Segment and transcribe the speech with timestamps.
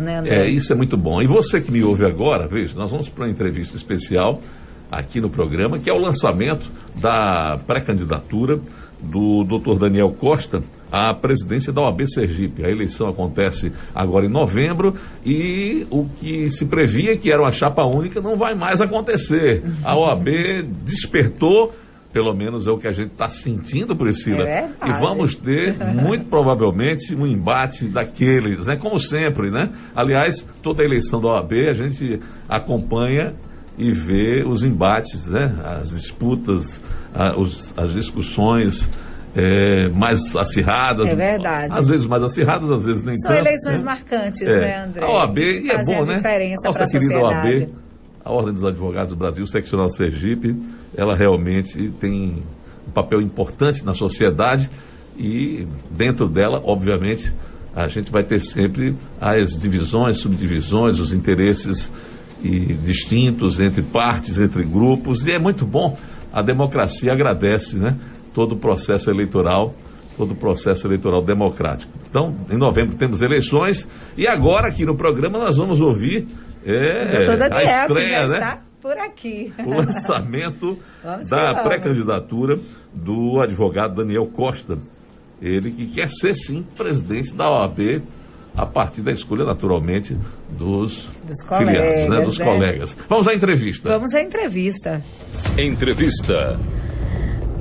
[0.00, 0.46] né, André?
[0.46, 1.22] É, isso é muito bom.
[1.22, 4.40] E você que me ouve agora, veja, nós vamos para uma entrevista especial
[4.90, 8.58] aqui no programa, que é o lançamento da pré-candidatura
[9.00, 9.78] do Dr.
[9.78, 12.64] Daniel Costa à presidência da OAB Sergipe.
[12.64, 17.84] A eleição acontece agora em novembro e o que se previa que era uma chapa
[17.84, 19.62] única não vai mais acontecer.
[19.84, 20.28] A OAB
[20.84, 21.72] despertou
[22.12, 24.44] pelo menos é o que a gente está sentindo, Priscila.
[24.48, 28.76] É e vamos ter, muito provavelmente, um embate daqueles, né?
[28.76, 29.70] Como sempre, né?
[29.94, 32.18] Aliás, toda a eleição da OAB a gente
[32.48, 33.34] acompanha
[33.78, 35.54] e vê os embates, né?
[35.64, 36.82] As disputas,
[37.36, 38.88] os, as discussões
[39.34, 41.08] é, mais acirradas.
[41.08, 41.78] É verdade.
[41.78, 43.42] Às vezes mais acirradas, às vezes nem São tanto.
[43.42, 43.86] São eleições né?
[43.86, 44.52] marcantes, é.
[44.52, 45.04] né, André?
[45.04, 46.18] A OAB, e é bom, né?
[46.64, 47.68] Nossa querida OAB,
[48.24, 50.52] a Ordem dos Advogados do Brasil, seccional Sergipe,
[50.96, 52.42] ela realmente tem
[52.86, 54.70] um papel importante na sociedade
[55.18, 57.32] e dentro dela, obviamente,
[57.74, 61.92] a gente vai ter sempre as divisões, subdivisões, os interesses
[62.42, 65.96] e distintos entre partes, entre grupos, e é muito bom.
[66.32, 67.96] A democracia agradece, né?
[68.34, 69.74] todo o processo eleitoral,
[70.16, 71.92] todo o processo eleitoral democrático.
[72.08, 76.26] Então, em novembro temos eleições e agora aqui no programa nós vamos ouvir
[76.64, 78.60] é, a estreia, né?
[78.80, 79.52] por aqui.
[79.64, 80.78] O lançamento
[81.28, 82.56] da pré-candidatura
[82.92, 84.78] do advogado Daniel Costa.
[85.40, 88.02] Ele que quer ser, sim, presidente da OAB
[88.56, 90.14] a partir da escolha, naturalmente,
[90.50, 92.24] dos, dos filiados, colegas, né?
[92.24, 92.44] dos né?
[92.44, 92.96] colegas.
[93.08, 93.88] Vamos à entrevista.
[93.88, 95.00] Vamos à entrevista.
[95.56, 96.58] Entrevista.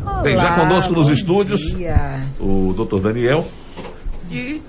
[0.01, 2.19] Olá, Bem, já conosco nos estúdios dia.
[2.39, 3.45] o doutor Daniel,
[4.29, 4.61] que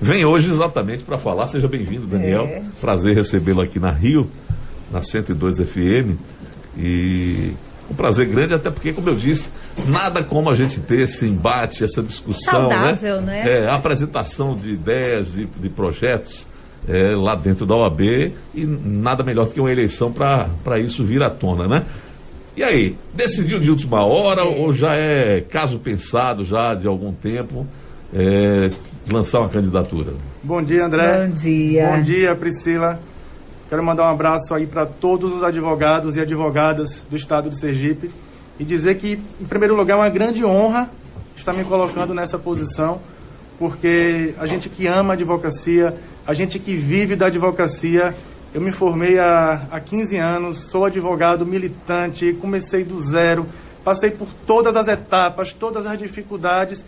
[0.00, 1.46] vem hoje exatamente para falar.
[1.46, 2.44] Seja bem-vindo, Daniel.
[2.44, 2.62] É.
[2.80, 4.28] Prazer recebê-lo aqui na Rio,
[4.90, 6.18] na 102 FM.
[6.76, 7.52] E
[7.90, 9.50] um prazer grande, até porque, como eu disse,
[9.86, 12.68] nada como a gente ter esse embate, essa discussão.
[12.68, 13.42] Saudável, né?
[13.44, 13.64] né?
[13.64, 16.46] É, a apresentação de ideias, de, de projetos
[16.88, 18.00] é, lá dentro da OAB
[18.54, 21.86] e nada melhor do que uma eleição para isso vir à tona, né?
[22.56, 27.66] E aí, decidiu de última hora ou já é caso pensado já de algum tempo
[28.12, 28.70] é,
[29.10, 30.14] lançar uma candidatura?
[30.42, 31.26] Bom dia, André.
[31.26, 31.88] Bom dia.
[31.88, 33.00] Bom dia, Priscila.
[33.68, 38.10] Quero mandar um abraço aí para todos os advogados e advogadas do estado de Sergipe
[38.58, 40.90] e dizer que, em primeiro lugar, é uma grande honra
[41.36, 43.00] estar me colocando nessa posição,
[43.58, 45.94] porque a gente que ama a advocacia,
[46.26, 48.14] a gente que vive da advocacia,
[48.52, 53.46] eu me formei há, há 15 anos, sou advogado militante, comecei do zero,
[53.84, 56.84] passei por todas as etapas, todas as dificuldades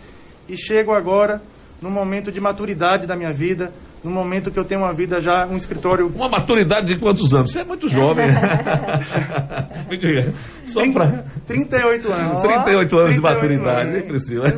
[0.47, 1.41] e chego agora
[1.81, 3.71] no momento de maturidade da minha vida,
[4.03, 6.07] no momento que eu tenho uma vida já, um escritório.
[6.07, 7.51] Uma maturidade de quantos anos?
[7.51, 8.25] Você é muito jovem.
[9.89, 10.33] Diga.
[10.65, 11.23] Só pra...
[11.47, 12.41] 38 anos.
[12.43, 14.51] 38 anos 38 de maturidade, hein, Priscila?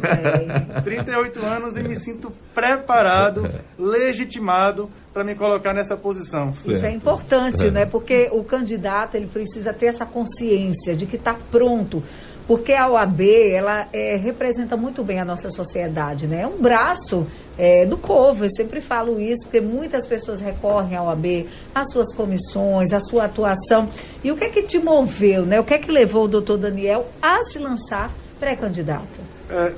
[0.84, 3.48] 38 anos e me sinto preparado,
[3.78, 6.52] legitimado para me colocar nessa posição.
[6.52, 6.78] Certo.
[6.78, 7.72] Isso é importante, é.
[7.72, 7.86] né?
[7.86, 12.04] Porque o candidato ele precisa ter essa consciência de que está pronto
[12.48, 16.42] porque a OAB ela é, representa muito bem a nossa sociedade, né?
[16.42, 17.26] É um braço
[17.58, 18.46] é, do povo.
[18.46, 23.26] Eu sempre falo isso porque muitas pessoas recorrem à OAB, às suas comissões, à sua
[23.26, 23.90] atuação.
[24.24, 25.60] E o que é que te moveu, né?
[25.60, 29.36] O que é que levou o doutor Daniel a se lançar pré-candidato?
[29.50, 29.74] É,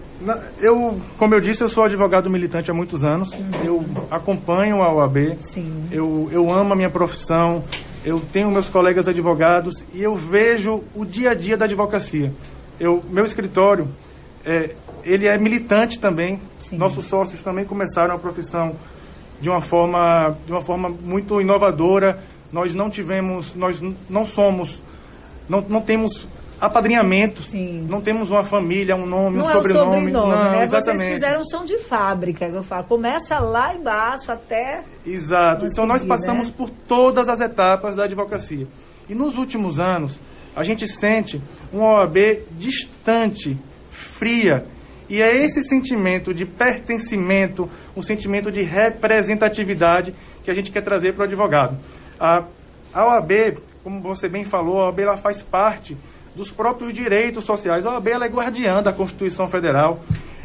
[0.59, 3.31] eu, como eu disse, eu sou advogado militante há muitos anos.
[3.31, 3.49] Uhum.
[3.63, 5.38] Eu acompanho a OAB.
[5.39, 5.88] Sim.
[5.91, 7.63] Eu, eu amo a minha profissão.
[8.03, 12.31] Eu tenho meus colegas advogados e eu vejo o dia a dia da advocacia
[12.79, 13.88] eu, meu escritório,
[14.45, 16.39] é, ele é militante também.
[16.59, 16.77] Sim.
[16.77, 18.75] Nossos sócios também começaram a profissão
[19.39, 22.19] de uma forma, de uma forma muito inovadora.
[22.51, 24.79] Nós não tivemos, nós não somos,
[25.49, 26.27] não, não temos
[26.59, 27.85] apadrinhamento, Sim.
[27.87, 29.85] não temos uma família, um nome, não um é sobrenome.
[29.85, 30.63] sobrenome não, né?
[30.63, 31.03] exatamente.
[31.03, 32.83] Vocês fizeram som de fábrica, eu falo.
[32.85, 34.83] Começa lá embaixo até.
[35.05, 35.66] Exato.
[35.66, 36.53] Então nós passamos né?
[36.57, 38.67] por todas as etapas da advocacia.
[39.07, 40.19] E nos últimos anos,
[40.57, 41.40] a gente sente
[41.72, 43.56] uma OAB distante,
[44.18, 44.66] fria.
[45.07, 51.13] E é esse sentimento de pertencimento, um sentimento de representatividade que a gente quer trazer
[51.13, 51.78] para o advogado.
[52.20, 52.43] A,
[52.91, 55.96] a OAB, como você bem falou, a OAB ela faz parte
[56.35, 57.85] dos próprios direitos sociais.
[57.85, 59.99] A OAB ela é guardiã da Constituição Federal.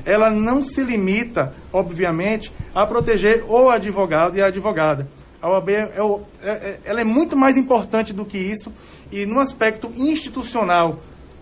[0.05, 5.09] Ela não se limita, obviamente, a proteger o advogado e a advogada.
[5.43, 5.91] A OAB é,
[6.41, 8.73] é, é, ela é muito mais importante do que isso
[9.11, 11.01] e no aspecto institucional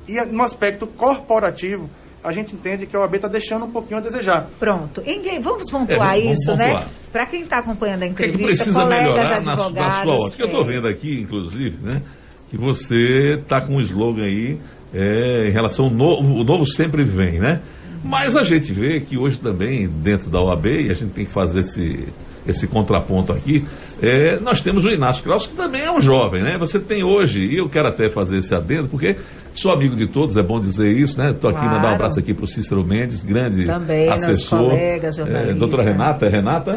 [0.08, 1.88] e no aspecto corporativo,
[2.24, 4.48] a gente entende que a OAB está deixando um pouquinho a desejar.
[4.58, 5.02] Pronto.
[5.42, 6.86] Vamos pontuar é, vamos, isso, vamos né?
[7.12, 9.74] Para quem está acompanhando a entrevista, que, é que precisa colegas melhorar advogados...
[9.74, 10.42] Na, na sua ótica.
[10.42, 10.46] É.
[10.46, 12.02] Eu estou vendo aqui, inclusive, né,
[12.48, 14.58] que você está com um slogan aí
[14.94, 17.60] é, em relação ao novo, o novo sempre vem, né?
[18.02, 21.32] Mas a gente vê que hoje também, dentro da OAB, e a gente tem que
[21.32, 22.08] fazer esse,
[22.50, 23.64] esse contraponto aqui,
[24.02, 26.56] é, nós temos o Inácio Kraus, que também é um jovem, né?
[26.58, 29.16] Você tem hoje, e eu quero até fazer esse adendo, porque
[29.52, 31.30] sou amigo de todos, é bom dizer isso, né?
[31.30, 31.76] Estou aqui claro.
[31.76, 34.70] mandar um abraço aqui para o Cícero Mendes, grande também, assessor.
[34.70, 36.72] Colegas, é, doutora Renata, é Renata?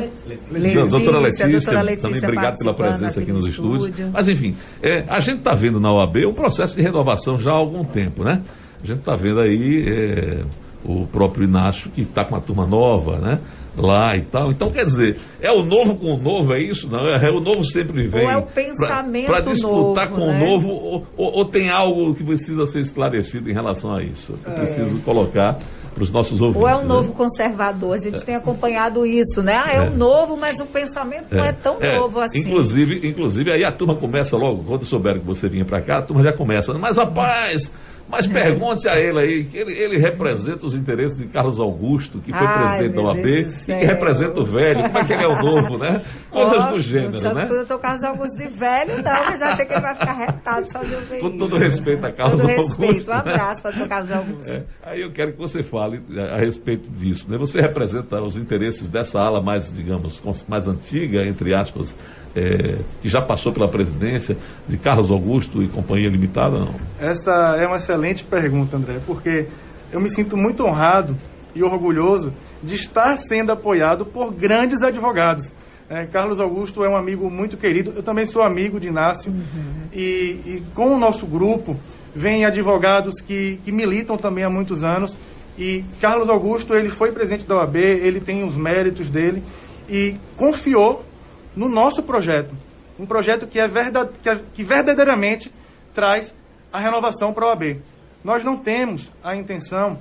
[0.51, 3.87] Letícia, doutora Letícia, doutora Letícia também obrigado pela presença aqui, aqui nos estúdios.
[3.87, 4.11] Estúdio.
[4.13, 7.55] Mas enfim, é, a gente está vendo na OAB um processo de renovação já há
[7.55, 8.41] algum tempo, né?
[8.83, 10.43] A gente está vendo aí é,
[10.83, 13.39] o próprio Inácio que está com uma turma nova, né?
[13.75, 14.51] Lá e tal.
[14.51, 16.89] Então, quer dizer, é o novo com o novo, é isso?
[16.89, 18.25] Não, é, é o novo sempre vem.
[18.25, 20.37] Ou é o pensamento Para disputar novo, com né?
[20.37, 24.37] o novo, ou, ou, ou, tem algo que precisa ser esclarecido em relação a isso?
[24.45, 24.55] Eu é.
[24.57, 25.57] preciso colocar
[25.93, 26.61] para os nossos ouvintes.
[26.61, 26.87] Ou é um né?
[26.87, 27.95] novo conservador?
[27.95, 28.25] A gente é.
[28.25, 29.55] tem acompanhado isso, né?
[29.55, 29.81] Ah, é, é.
[29.89, 32.39] um novo, mas o pensamento não é, é tão novo assim.
[32.39, 36.01] Inclusive, inclusive, aí a turma começa logo, quando souberam que você vinha para cá, a
[36.03, 36.73] turma já começa.
[36.73, 37.71] Mas, rapaz
[38.09, 42.31] mas pergunte a ele aí, que ele, ele representa os interesses de Carlos Augusto, que
[42.31, 44.83] foi Ai, presidente da OAB, e que representa o velho.
[44.83, 46.01] Como é que ele é o novo, né?
[46.29, 47.47] Coisas oh, do gênero, né?
[47.50, 50.71] Eu tô Carlos Augusto de velho, não, eu já sei que ele vai ficar retado
[50.71, 52.81] só de ouvir Com todo respeito a Carlos todo Augusto.
[52.81, 54.51] respeito, um abraço para o Carlos Augusto.
[54.51, 56.01] É, aí eu quero que você fale
[56.31, 57.38] a respeito disso, né?
[57.38, 61.95] Você representa os interesses dessa ala mais, digamos, mais antiga, entre aspas,
[62.35, 64.35] é, que já passou pela presidência
[64.68, 66.75] de Carlos Augusto e Companhia Limitada, não?
[67.00, 69.47] Essa é uma excelente pergunta, André, porque
[69.91, 71.15] eu me sinto muito honrado
[71.56, 75.51] e orgulhoso de estar sendo apoiado por grandes advogados.
[75.89, 79.88] É, Carlos Augusto é um amigo muito querido, eu também sou amigo de Inácio, uhum.
[79.94, 80.01] e,
[80.45, 81.77] e, com o nosso grupo
[82.15, 85.15] vem advogados que, que militam também há muitos anos,
[85.57, 89.44] e Carlos Augusto, ele foi presidente da OAB, ele tem os méritos dele,
[89.88, 91.06] e confiou
[91.55, 92.55] no nosso projeto.
[93.00, 95.51] Um projeto que, é verdade, que, é, que verdadeiramente
[95.94, 96.35] traz
[96.71, 97.81] a renovação para a OAB.
[98.23, 100.00] Nós não temos a intenção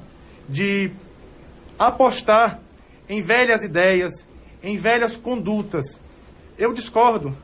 [0.49, 0.91] de
[1.79, 2.61] apostar
[3.09, 4.13] em velhas ideias,
[4.63, 5.85] em velhas condutas.
[6.59, 7.37] Eu discordo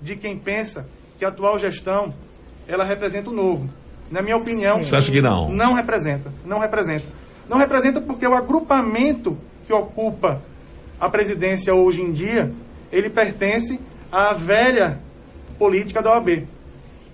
[0.00, 0.86] de quem pensa
[1.18, 2.08] que a atual gestão
[2.66, 3.68] ela representa o novo.
[4.10, 5.48] Na minha opinião, Você acha que não?
[5.48, 7.04] Não representa, não representa.
[7.48, 9.36] Não representa porque o agrupamento
[9.66, 10.42] que ocupa
[11.00, 12.52] a presidência hoje em dia
[12.92, 13.78] ele pertence
[14.10, 15.00] à velha
[15.58, 16.46] política da OAB.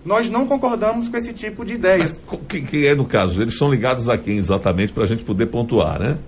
[0.04, 1.98] Nós não concordamos com esse tipo de ideia.
[1.98, 2.10] Mas
[2.48, 3.40] que, que é no caso?
[3.40, 6.18] Eles são ligados a quem exatamente para a gente poder pontuar, né?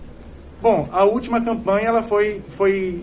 [0.62, 3.02] Bom, a última campanha ela foi, foi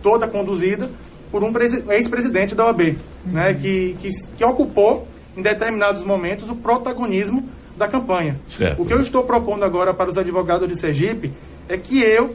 [0.00, 0.88] toda conduzida
[1.30, 1.52] por um
[1.90, 2.96] ex-presidente da OAB, uhum.
[3.32, 5.06] né, que, que, que, ocupou
[5.36, 7.44] em determinados momentos o protagonismo
[7.76, 8.38] da campanha.
[8.46, 8.80] Certo.
[8.80, 11.32] O que eu estou propondo agora para os advogados de Sergipe
[11.68, 12.34] é que eu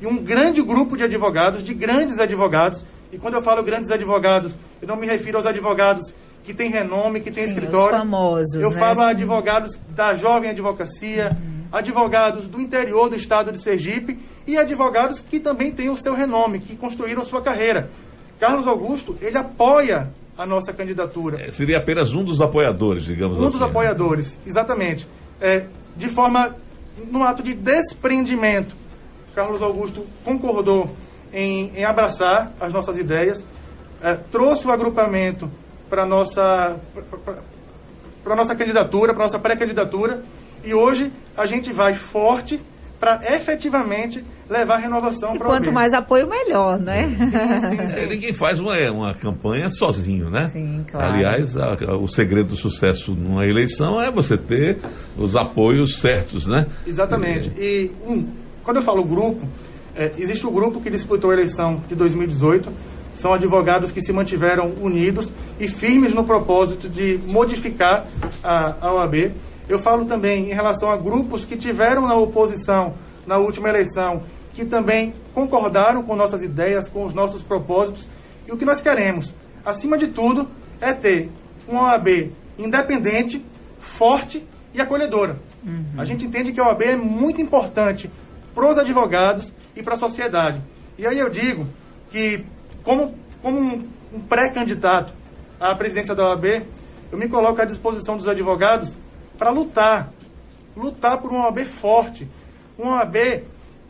[0.00, 2.84] e um grande grupo de advogados, de grandes advogados.
[3.12, 6.12] E quando eu falo grandes advogados, eu não me refiro aos advogados
[6.44, 7.96] que têm renome, que têm Sim, escritório.
[7.96, 8.78] Os famosos, eu né?
[8.78, 11.64] falo a advogados da jovem advocacia, uhum.
[11.72, 16.60] advogados do interior do estado de Sergipe e advogados que também têm o seu renome,
[16.60, 17.90] que construíram sua carreira.
[18.38, 21.40] Carlos Augusto, ele apoia a nossa candidatura.
[21.42, 23.48] É, seria apenas um dos apoiadores, digamos um assim.
[23.48, 23.66] Um dos né?
[23.66, 25.06] apoiadores, exatamente.
[25.40, 25.66] É,
[25.96, 26.54] de forma,
[27.10, 28.76] num ato de desprendimento
[29.36, 30.90] Carlos Augusto concordou
[31.30, 33.44] em, em abraçar as nossas ideias,
[34.02, 35.50] é, trouxe o agrupamento
[35.90, 36.80] para a nossa,
[38.24, 40.22] para nossa candidatura, para nossa pré-candidatura,
[40.64, 42.58] e hoje a gente vai forte
[42.98, 47.06] para efetivamente levar a renovação para o Quanto mais apoio, melhor, né?
[47.08, 48.00] Sim, sim, sim.
[48.00, 50.48] É, ninguém faz uma, uma campanha sozinho, né?
[50.48, 51.12] Sim, claro.
[51.12, 54.78] Aliás, a, a, o segredo do sucesso numa eleição é você ter
[55.14, 56.66] os apoios certos, né?
[56.86, 57.52] Exatamente.
[57.58, 59.46] E um, quando eu falo grupo,
[59.94, 62.68] é, existe o grupo que disputou a eleição de 2018,
[63.14, 65.30] são advogados que se mantiveram unidos
[65.60, 68.04] e firmes no propósito de modificar
[68.42, 69.32] a, a OAB.
[69.68, 72.94] Eu falo também em relação a grupos que tiveram na oposição
[73.24, 78.04] na última eleição, que também concordaram com nossas ideias, com os nossos propósitos.
[78.48, 79.32] E o que nós queremos,
[79.64, 80.48] acima de tudo,
[80.80, 81.30] é ter
[81.68, 83.44] uma OAB independente,
[83.78, 84.44] forte
[84.74, 85.38] e acolhedora.
[85.64, 85.84] Uhum.
[85.96, 88.10] A gente entende que a OAB é muito importante
[88.56, 90.62] para os advogados e para a sociedade.
[90.96, 91.66] E aí eu digo
[92.08, 92.42] que,
[92.82, 95.12] como, como um, um pré-candidato
[95.60, 96.66] à presidência da OAB,
[97.12, 98.90] eu me coloco à disposição dos advogados
[99.36, 100.10] para lutar,
[100.74, 102.26] lutar por uma OAB forte,
[102.78, 103.44] uma OAB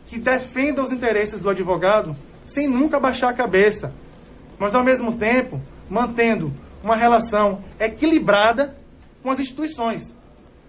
[0.07, 2.13] que defenda os interesses do advogado
[2.45, 3.93] sem nunca baixar a cabeça,
[4.59, 6.51] mas ao mesmo tempo mantendo
[6.83, 8.75] uma relação equilibrada
[9.23, 10.13] com as instituições.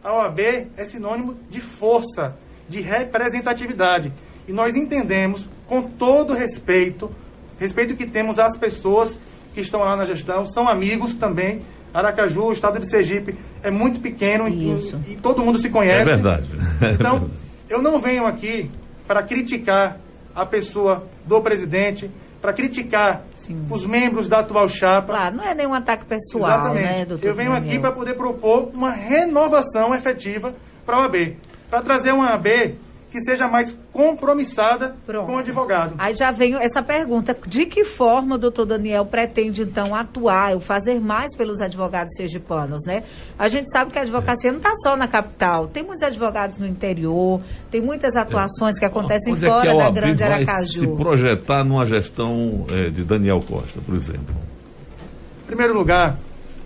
[0.04, 0.38] A OAB
[0.76, 2.36] é sinônimo de força,
[2.68, 4.12] de representatividade.
[4.46, 7.10] E nós entendemos, com todo respeito,
[7.58, 9.18] respeito que temos às pessoas
[9.54, 11.62] que estão lá na gestão, são amigos também.
[11.92, 14.70] Aracaju, o estado de Sergipe, é muito pequeno e,
[15.12, 16.02] e, todo mundo se conhece.
[16.02, 16.48] É verdade.
[16.94, 17.28] Então,
[17.68, 18.70] eu não venho aqui
[19.06, 19.98] para criticar
[20.34, 22.10] a pessoa do presidente,
[22.40, 23.66] para criticar Sim.
[23.70, 25.08] os membros da atual chapa.
[25.08, 26.84] Claro, não é nenhum ataque pessoal, Exatamente.
[26.84, 27.26] né, doutor?
[27.26, 27.70] Eu venho Daniel.
[27.70, 30.54] aqui para poder propor uma renovação efetiva
[30.86, 31.36] para a OAB.
[31.70, 32.76] Para trazer uma OAB
[33.10, 35.26] que seja mais compromissada Pronto.
[35.26, 35.94] com o advogado.
[35.98, 40.60] Aí já vem essa pergunta: de que forma o doutor Daniel pretende, então, atuar ou
[40.60, 43.02] fazer mais pelos advogados sergipanos, né?
[43.38, 46.66] A gente sabe que a advocacia não está só na capital, tem muitos advogados no
[46.66, 50.80] interior, tem muitas atuações que acontecem Onde fora é que da Grande vai Aracaju.
[50.80, 54.34] se projetar numa gestão é, de Daniel Costa, por exemplo?
[55.42, 56.18] Em primeiro lugar,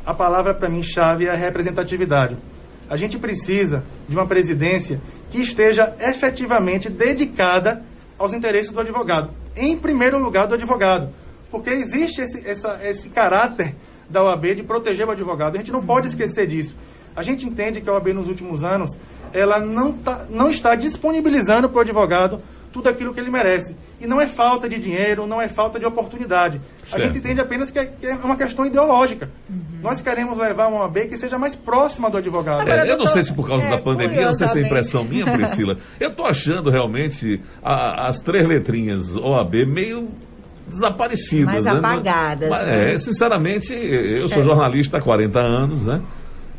[0.04, 2.37] a palavra para mim chave é a representatividade.
[2.92, 7.82] A gente precisa de uma presidência que esteja efetivamente dedicada
[8.18, 9.30] aos interesses do advogado.
[9.56, 11.08] Em primeiro lugar, do advogado.
[11.50, 13.75] Porque existe esse, essa, esse caráter
[14.11, 15.54] da OAB de proteger o advogado.
[15.54, 16.76] A gente não pode esquecer disso.
[17.16, 18.90] A gente entende que a OAB nos últimos anos
[19.32, 22.42] ela não, tá, não está disponibilizando para o advogado
[22.73, 23.76] tudo aquilo que ele merece.
[24.00, 26.61] E não é falta de dinheiro, não é falta de oportunidade.
[26.83, 27.02] Certo.
[27.02, 29.31] A gente entende apenas que é, que é uma questão ideológica.
[29.49, 29.81] Uhum.
[29.83, 32.69] Nós queremos levar uma OAB que seja mais próxima do advogado.
[32.69, 35.05] É, eu não sei se por causa é, da pandemia, não sei se é impressão
[35.05, 35.76] minha, Priscila.
[36.00, 40.09] eu estou achando realmente a, as três letrinhas OAB meio
[40.67, 41.47] desaparecidas.
[41.47, 41.73] Mais né?
[41.73, 42.49] apagadas.
[42.49, 42.93] Mas, né?
[42.93, 44.43] É, sinceramente, eu sou é.
[44.43, 46.00] jornalista há 40 anos, né?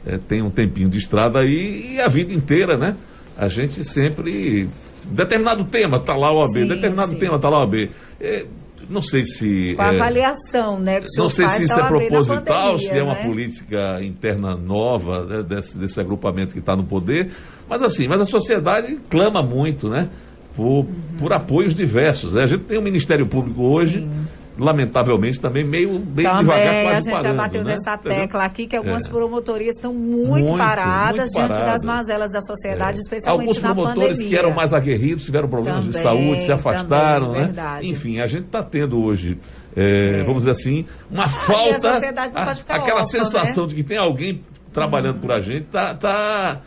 [0.05, 2.95] É, tenho um tempinho de estrada aí e a vida inteira, né?
[3.37, 4.69] A gente sempre
[5.05, 7.17] Determinado tema está lá o OAB, sim, determinado sim.
[7.17, 7.89] tema está lá o OAB.
[8.19, 8.45] É,
[8.89, 9.73] não sei se.
[9.75, 11.01] Com a é, avaliação, né?
[11.17, 13.25] não sei se isso é proposital, pandemia, se é uma né?
[13.25, 17.31] política interna nova né, desse, desse agrupamento que está no poder.
[17.69, 20.09] Mas assim, mas a sociedade clama muito, né?
[20.55, 20.93] Por, uhum.
[21.17, 22.35] por apoios diversos.
[22.35, 22.43] Né?
[22.43, 23.99] A gente tem o um Ministério Público hoje.
[23.99, 27.71] Sim lamentavelmente, também meio, meio também, devagar, quase a gente parando, já bateu né?
[27.71, 29.09] nessa tecla aqui, que algumas é.
[29.09, 31.71] promotorias estão muito, muito paradas muito diante paradas.
[31.71, 33.01] das mazelas da sociedade, é.
[33.01, 34.29] especialmente Alguns na promotores pandemia.
[34.29, 37.45] que eram mais aguerridos, tiveram problemas também, de saúde, se afastaram, também, né?
[37.47, 37.91] Verdade.
[37.91, 39.39] Enfim, a gente está tendo hoje,
[39.75, 43.69] é, é, vamos dizer assim, uma falta, a, aquela órfão, sensação né?
[43.69, 45.21] de que tem alguém trabalhando hum.
[45.21, 46.61] por a gente, tá, tá,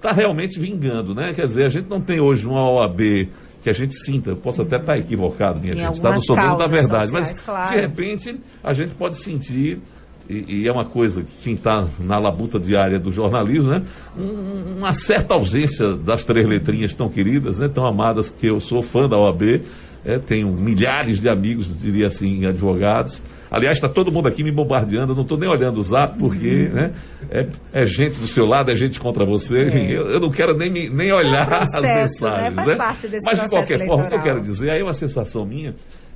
[0.00, 1.32] tá realmente vingando, né?
[1.34, 3.28] Quer dizer, a gente não tem hoje uma OAB
[3.62, 4.30] que a gente sinta.
[4.30, 7.40] Eu posso até estar equivocado, minha em gente, está no sobrando da verdade, sociais, mas
[7.40, 7.74] claro.
[7.74, 9.80] de repente a gente pode sentir,
[10.28, 13.82] e, e é uma coisa que quem está na labuta diária do jornalismo, né,
[14.16, 18.82] um, uma certa ausência das três letrinhas tão queridas, né, tão amadas, que eu sou
[18.82, 19.62] fã da OAB,
[20.04, 23.22] é, tenho milhares de amigos, diria assim, advogados.
[23.50, 26.68] Aliás, está todo mundo aqui me bombardeando, eu não estou nem olhando o zap, porque
[26.68, 26.74] uhum.
[26.74, 26.92] né,
[27.30, 29.58] é, é, gente do seu lado, é gente contra você.
[29.58, 29.92] É.
[29.92, 32.00] Eu, eu, não quero nem, nem olhar é processo, as né?
[32.00, 32.56] mensagens.
[32.56, 32.66] Né?
[32.66, 32.76] Né?
[32.78, 33.86] Mas, de qualquer eleitoral.
[33.86, 35.74] forma, o que eu quero dizer, aí é uma sensação minha,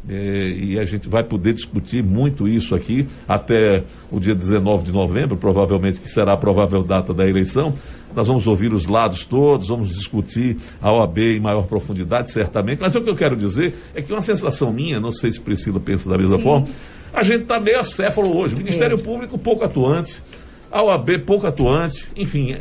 [0.08, 4.92] é, e a gente vai poder discutir muito isso aqui até o dia 19 de
[4.92, 7.74] novembro, provavelmente que será a provável data da eleição.
[8.14, 12.80] Nós vamos ouvir os lados todos, vamos discutir a OAB em maior profundidade, certamente.
[12.80, 15.80] Mas o que eu quero dizer é que uma sensação minha, não sei se Priscila
[15.80, 16.42] pensa da mesma Sim.
[16.42, 16.66] forma,
[17.14, 18.56] a gente está meio acéfalo hoje.
[18.56, 19.02] Ministério é.
[19.02, 20.22] Público pouco atuante
[20.74, 22.56] a OAB pouco atuante, enfim,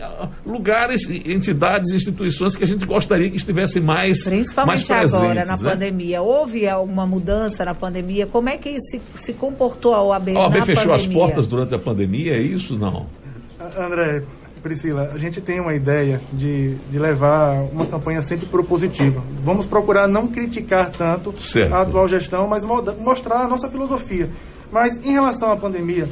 [0.45, 5.57] lugares, entidades, instituições que a gente gostaria que estivessem mais Principalmente mais presentes, agora, na
[5.57, 5.72] né?
[5.72, 6.22] pandemia.
[6.22, 8.27] Houve alguma mudança na pandemia?
[8.27, 10.95] Como é que se, se comportou a OAB A OAB fechou pandemia?
[10.95, 12.77] as portas durante a pandemia, é isso?
[12.77, 13.07] Não.
[13.60, 14.22] André,
[14.63, 19.22] Priscila, a gente tem uma ideia de, de levar uma campanha sempre propositiva.
[19.43, 21.74] Vamos procurar não criticar tanto certo.
[21.74, 24.29] a atual gestão, mas mostrar a nossa filosofia.
[24.72, 26.08] Mas em relação à pandemia,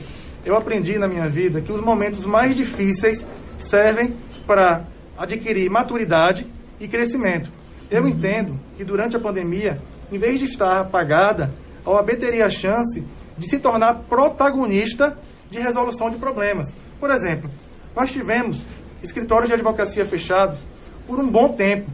[0.46, 3.26] eu aprendi na minha vida que os momentos mais difíceis
[3.58, 4.86] servem para
[5.18, 6.46] adquirir maturidade
[6.78, 7.50] e crescimento.
[7.90, 9.78] Eu entendo que durante a pandemia,
[10.12, 11.54] em vez de estar apagada,
[11.86, 13.02] a OAB teria a chance
[13.38, 15.18] de se tornar protagonista
[15.50, 16.68] de resolução de problemas.
[17.00, 17.50] Por exemplo,
[17.96, 18.62] nós tivemos
[19.04, 20.60] escritórios de advocacia fechados
[21.08, 21.90] por um bom tempo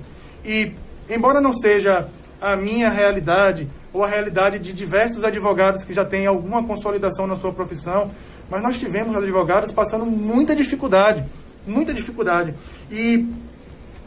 [0.46, 0.74] e,
[1.10, 2.08] embora não seja
[2.39, 7.36] a minha realidade ou a realidade de diversos advogados que já têm alguma consolidação na
[7.36, 8.12] sua profissão,
[8.50, 11.25] mas nós tivemos advogados passando muita dificuldade,
[11.66, 12.54] muita dificuldade.
[12.92, 13.27] E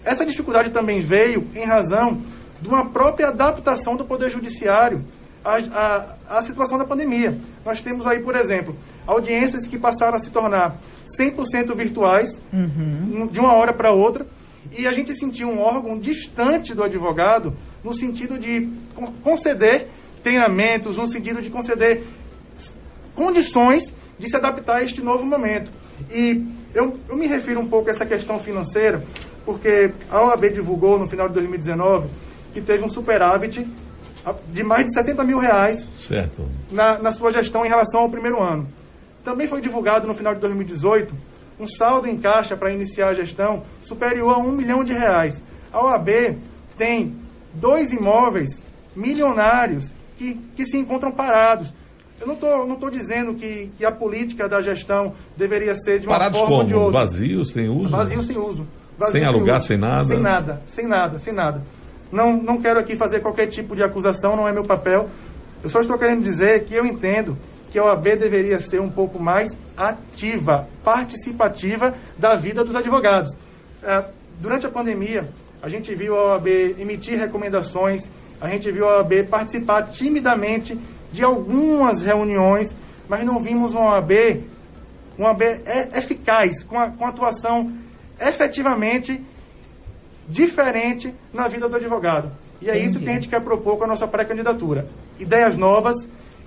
[0.04, 2.20] essa dificuldade também veio em razão
[2.60, 5.02] de uma própria adaptação do Poder Judiciário
[5.44, 7.36] à, à, à situação da pandemia.
[7.64, 8.74] Nós temos aí, por exemplo,
[9.06, 10.76] audiências que passaram a se tornar
[11.18, 13.26] 100% virtuais, uhum.
[13.26, 14.26] de uma hora para outra,
[14.76, 18.68] e a gente sentiu um órgão distante do advogado, no sentido de
[19.22, 19.88] conceder
[20.22, 22.02] treinamentos, no sentido de conceder
[23.14, 25.70] condições de se adaptar a este novo momento.
[26.12, 26.44] E
[26.74, 29.02] eu, eu me refiro um pouco a essa questão financeira,
[29.44, 32.08] porque a OAB divulgou no final de 2019
[32.52, 33.66] que teve um superávit
[34.52, 36.46] de mais de 70 mil reais certo.
[36.70, 38.68] Na, na sua gestão em relação ao primeiro ano.
[39.24, 41.14] Também foi divulgado no final de 2018
[41.58, 45.42] um saldo em caixa para iniciar a gestão superior a um milhão de reais.
[45.72, 46.38] A OAB
[46.76, 47.14] tem
[47.52, 48.48] dois imóveis
[48.96, 51.72] milionários que, que se encontram parados.
[52.20, 56.06] Eu não estou não tô dizendo que, que a política da gestão deveria ser de
[56.06, 56.68] uma Parados forma ou como?
[56.68, 57.00] de outra.
[57.00, 57.88] Vazios, sem uso?
[57.88, 58.66] Vazio sem uso.
[59.10, 59.66] Sem alugar, uso.
[59.66, 60.04] sem nada?
[60.04, 61.62] Sem nada, sem nada, sem nada.
[62.12, 65.08] Não, não quero aqui fazer qualquer tipo de acusação, não é meu papel.
[65.62, 67.36] Eu só estou querendo dizer que eu entendo
[67.70, 73.32] que a OAB deveria ser um pouco mais ativa, participativa da vida dos advogados.
[73.82, 74.06] É,
[74.40, 75.28] durante a pandemia,
[75.62, 76.48] a gente viu a OAB
[76.78, 80.76] emitir recomendações, a gente viu a OAB participar timidamente
[81.12, 82.74] de algumas reuniões,
[83.08, 84.42] mas não vimos uma OAB,
[85.16, 85.42] uma OAB
[85.94, 87.72] eficaz, com, a, com atuação
[88.20, 89.22] efetivamente
[90.30, 92.30] diferente na vida do advogado.
[92.60, 93.04] E é isso Entendi.
[93.04, 94.86] que a gente quer propor com a nossa pré-candidatura.
[95.18, 95.94] Ideias novas,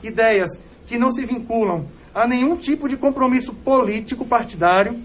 [0.01, 0.49] ideias
[0.87, 4.99] que não se vinculam a nenhum tipo de compromisso político partidário.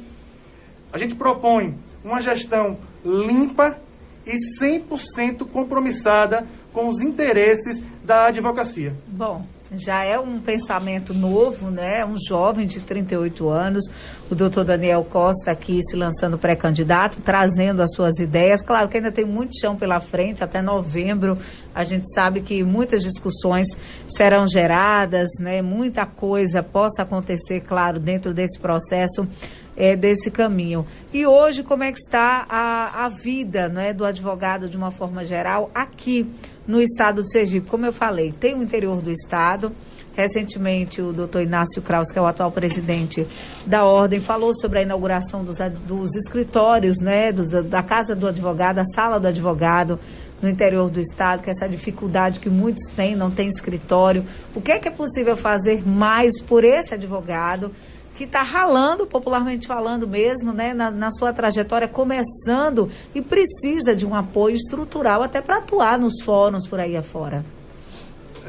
[0.92, 3.78] A gente propõe uma gestão limpa
[4.26, 8.94] e 100% compromissada com os interesses da advocacia.
[9.06, 12.04] Bom, já é um pensamento novo, né?
[12.04, 13.84] Um jovem de 38 anos,
[14.30, 18.62] o doutor Daniel Costa aqui se lançando pré-candidato, trazendo as suas ideias.
[18.62, 21.38] Claro que ainda tem muito chão pela frente, até novembro
[21.74, 23.66] a gente sabe que muitas discussões
[24.08, 25.62] serão geradas, né?
[25.62, 29.28] Muita coisa possa acontecer, claro, dentro desse processo
[29.76, 30.84] é, desse caminho.
[31.12, 35.24] E hoje, como é que está a, a vida né, do advogado de uma forma
[35.24, 36.28] geral aqui
[36.68, 37.68] no estado de Sergipe?
[37.68, 39.72] Como eu falei, tem o interior do estado.
[40.14, 43.24] Recentemente, o doutor Inácio Kraus, que é o atual presidente
[43.64, 48.80] da Ordem, falou sobre a inauguração dos, dos escritórios, né, dos- da Casa do Advogado,
[48.80, 49.98] a Sala do Advogado
[50.42, 54.24] no interior do estado, que é essa dificuldade que muitos têm, não tem escritório.
[54.54, 57.70] O que é que é possível fazer mais por esse advogado?
[58.18, 64.04] Que está ralando, popularmente falando mesmo, né, na, na sua trajetória, começando e precisa de
[64.04, 67.44] um apoio estrutural até para atuar nos fóruns por aí afora.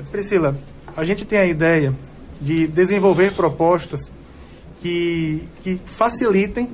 [0.09, 0.57] Priscila,
[0.97, 1.93] a gente tem a ideia
[2.41, 4.11] de desenvolver propostas
[4.81, 6.71] que, que facilitem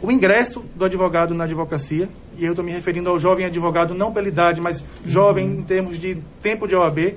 [0.00, 4.12] o ingresso do advogado na advocacia, e eu estou me referindo ao jovem advogado não
[4.12, 7.16] pela idade, mas jovem em termos de tempo de OAB,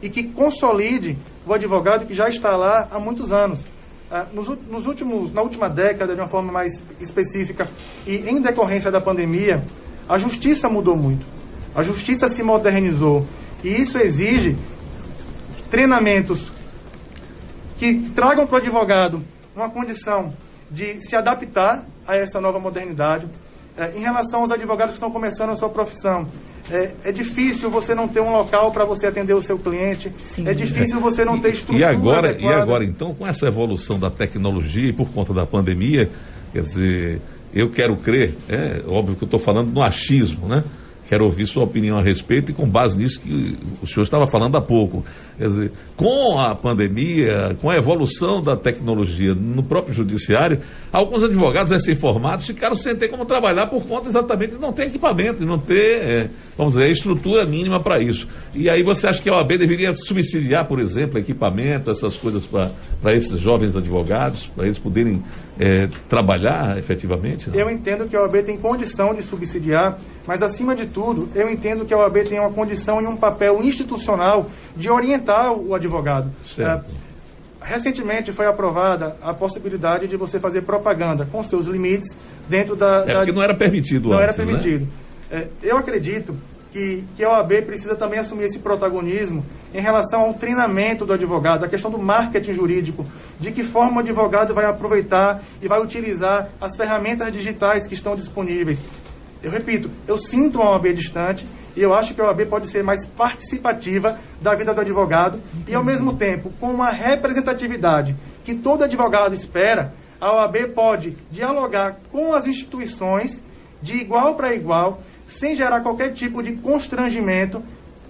[0.00, 3.64] e que consolide o advogado que já está lá há muitos anos.
[4.12, 7.68] Ah, nos, últimos, na última década, de uma forma mais específica,
[8.04, 9.62] e em decorrência da pandemia,
[10.08, 11.24] a justiça mudou muito.
[11.72, 13.24] A justiça se modernizou.
[13.62, 14.56] E isso exige
[15.70, 16.50] treinamentos
[17.78, 19.22] que tragam para o advogado
[19.54, 20.32] uma condição
[20.68, 23.28] de se adaptar a essa nova modernidade.
[23.76, 26.26] É, em relação aos advogados que estão começando a sua profissão,
[26.70, 30.46] é, é difícil você não ter um local para você atender o seu cliente, Sim.
[30.46, 32.62] é difícil você não ter E estrutura agora, e adequada.
[32.62, 36.08] agora, então, com essa evolução da tecnologia e por conta da pandemia,
[36.52, 37.20] quer dizer,
[37.52, 40.62] eu quero crer, é óbvio que eu estou falando no achismo, né?
[41.10, 44.56] Quero ouvir sua opinião a respeito e com base nisso que o senhor estava falando
[44.56, 45.04] há pouco.
[45.36, 50.60] Quer dizer, com a pandemia, com a evolução da tecnologia no próprio judiciário,
[50.92, 55.40] alguns advogados recém-formados ficaram sem ter como trabalhar por conta exatamente de não ter equipamento,
[55.40, 58.28] de não ter, é, vamos dizer, estrutura mínima para isso.
[58.54, 63.16] E aí você acha que a OAB deveria subsidiar, por exemplo, equipamento, essas coisas para
[63.16, 65.20] esses jovens advogados, para eles poderem
[65.60, 67.50] é, trabalhar efetivamente?
[67.50, 67.56] Não?
[67.56, 71.84] Eu entendo que a OAB tem condição de subsidiar, mas acima de tudo, eu entendo
[71.84, 76.30] que a OAB tem uma condição e um papel institucional de orientar o advogado.
[76.48, 76.86] Certo.
[76.86, 77.10] É,
[77.62, 82.08] recentemente foi aprovada a possibilidade de você fazer propaganda com seus limites
[82.48, 83.02] dentro da.
[83.02, 84.58] É da- porque não era permitido não antes, era né?
[84.58, 84.88] permitido.
[85.30, 86.34] É, eu acredito
[86.70, 91.64] que, que a OAB precisa também assumir esse protagonismo em relação ao treinamento do advogado,
[91.64, 93.04] a questão do marketing jurídico,
[93.38, 98.14] de que forma o advogado vai aproveitar e vai utilizar as ferramentas digitais que estão
[98.14, 98.82] disponíveis.
[99.42, 102.82] Eu repito, eu sinto uma OAB distante e eu acho que a OAB pode ser
[102.82, 108.84] mais participativa da vida do advogado e, ao mesmo tempo, com uma representatividade que todo
[108.84, 113.40] advogado espera, a OAB pode dialogar com as instituições
[113.80, 117.62] de igual para igual, sem gerar qualquer tipo de constrangimento,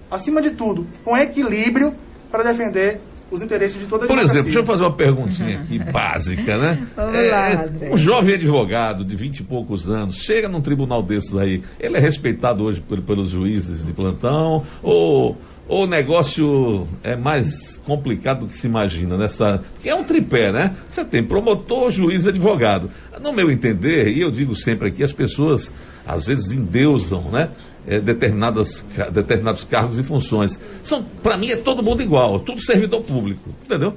[0.09, 1.93] acima de tudo, com equilíbrio
[2.29, 2.99] para defender
[3.31, 6.85] os interesses de toda a Por exemplo, deixa eu fazer uma perguntinha aqui básica, né?
[6.95, 7.89] Vamos lá, André.
[7.93, 11.99] um jovem advogado de vinte e poucos anos chega num tribunal desses aí, ele é
[12.01, 15.37] respeitado hoje por- pelos juízes de plantão ou
[15.71, 19.61] o negócio é mais complicado do que se imagina nessa.
[19.73, 20.75] Porque é um tripé, né?
[20.89, 22.89] Você tem promotor, juiz advogado.
[23.21, 25.73] No meu entender, e eu digo sempre aqui, as pessoas
[26.05, 27.51] às vezes endeusam, né?
[27.87, 30.59] eh, determinadas, determinados cargos e funções.
[30.83, 33.93] São, para mim, é todo mundo igual, tudo servidor público, entendeu?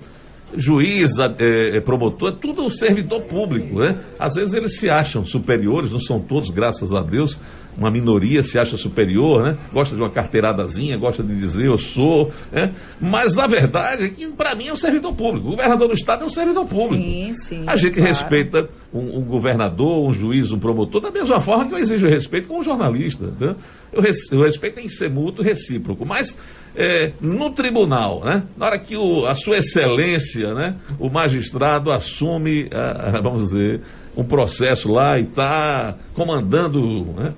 [0.57, 3.99] Juiz, eh, promotor, é tudo servidor público, né?
[4.19, 7.39] Às vezes eles se acham superiores, não são todos, graças a Deus,
[7.77, 9.57] uma minoria se acha superior, né?
[9.73, 12.73] Gosta de uma carteiradazinha, gosta de dizer eu sou, né?
[13.01, 15.49] Mas na verdade, para mim é um servidor público.
[15.49, 17.03] O governador do estado é um servidor público.
[17.03, 17.65] Sim, sim.
[17.67, 18.09] A gente claro.
[18.09, 22.49] respeita um, um, governador, um juiz, um promotor, da mesma forma que eu exijo respeito
[22.49, 23.27] como jornalista.
[23.41, 23.55] Né?
[23.93, 26.05] Eu, res, eu respeito tem que ser mútuo recíproco.
[26.07, 26.37] Mas
[26.77, 28.45] é, no tribunal, né?
[28.57, 30.77] Na hora que o, a sua excelência, né?
[30.99, 33.81] O magistrado assume, a, a, vamos dizer,
[34.17, 36.81] um processo lá e está comandando,
[37.15, 37.35] né?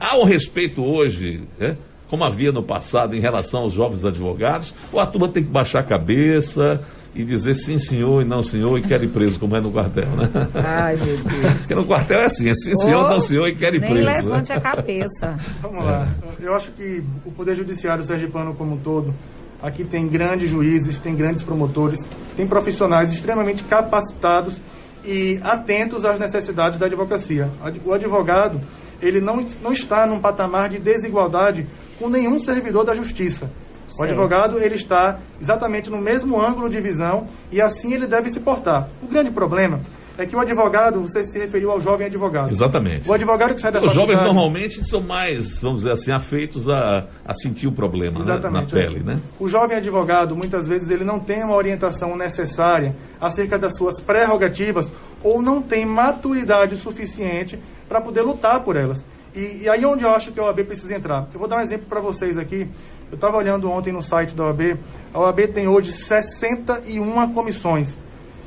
[0.00, 1.76] Há um respeito hoje, né?
[2.12, 5.80] como havia no passado em relação aos jovens advogados, ou a turma tem que baixar
[5.80, 6.78] a cabeça
[7.14, 10.10] e dizer sim senhor e não senhor e quer ir preso, como é no quartel,
[10.10, 10.30] né?
[10.54, 11.56] Ai, meu Deus.
[11.60, 13.90] Porque no quartel é assim, é sim senhor, oh, não senhor e quer ir nem
[13.90, 14.06] preso.
[14.06, 14.20] Nem né?
[14.20, 14.56] levante né?
[14.56, 15.36] a cabeça.
[15.62, 16.06] Vamos lá.
[16.38, 19.14] Eu acho que o Poder Judiciário sergipano como um todo,
[19.62, 21.98] aqui tem grandes juízes, tem grandes promotores,
[22.36, 24.60] tem profissionais extremamente capacitados
[25.02, 27.48] e atentos às necessidades da advocacia.
[27.86, 28.60] O advogado
[29.02, 31.66] ele não, não está num patamar de desigualdade
[31.98, 33.50] com nenhum servidor da justiça.
[33.98, 38.40] O advogado ele está exatamente no mesmo ângulo de visão e assim ele deve se
[38.40, 38.88] portar.
[39.02, 39.80] O grande problema
[40.22, 42.50] é que o advogado, você se referiu ao jovem advogado.
[42.50, 43.08] Exatamente.
[43.08, 47.06] O advogado que sai da Os jovens normalmente são mais, vamos dizer assim, afeitos a,
[47.24, 49.20] a sentir o problema né, na pele, né?
[49.38, 54.90] O jovem advogado, muitas vezes, ele não tem uma orientação necessária acerca das suas prerrogativas
[55.22, 57.58] ou não tem maturidade suficiente
[57.88, 59.04] para poder lutar por elas.
[59.34, 61.28] E, e aí é onde eu acho que a OAB precisa entrar.
[61.32, 62.68] Eu vou dar um exemplo para vocês aqui.
[63.10, 64.78] Eu estava olhando ontem no site da OAB.
[65.12, 67.98] A OAB tem hoje 61 comissões,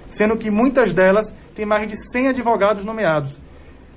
[0.08, 3.39] sendo que muitas delas têm mais de 100 advogados nomeados.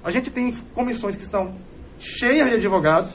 [0.02, 1.56] A gente tem comissões que estão
[1.98, 3.14] cheias de advogados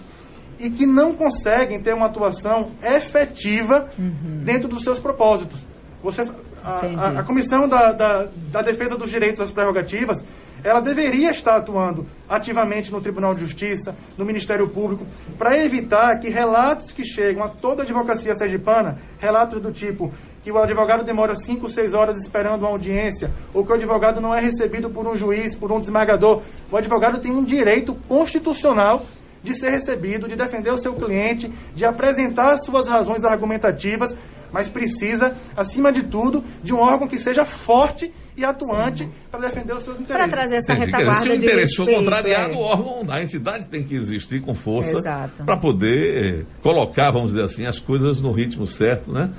[0.59, 4.43] e que não conseguem ter uma atuação efetiva uhum.
[4.43, 5.59] dentro dos seus propósitos.
[6.03, 6.21] Você,
[6.63, 10.23] a, a, a Comissão da, da, da Defesa dos Direitos das Prerrogativas
[10.63, 15.05] ela deveria estar atuando ativamente no Tribunal de Justiça, no Ministério Público,
[15.37, 20.51] para evitar que relatos que chegam a toda a advocacia sergipana, relatos do tipo que
[20.51, 24.41] o advogado demora 5, 6 horas esperando uma audiência, ou que o advogado não é
[24.41, 26.41] recebido por um juiz, por um desembargador.
[26.69, 29.03] O advogado tem um direito constitucional
[29.41, 34.15] de ser recebido, de defender o seu cliente, de apresentar suas razões argumentativas,
[34.53, 39.73] mas precisa, acima de tudo, de um órgão que seja forte e atuante para defender
[39.73, 40.29] os seus interesses.
[40.29, 42.55] Para trazer essa retaguarda Se o interesse for contrariado, é.
[42.55, 44.99] o órgão, a entidade tem que existir com força
[45.43, 49.31] para poder eh, colocar, vamos dizer assim, as coisas no ritmo certo, né?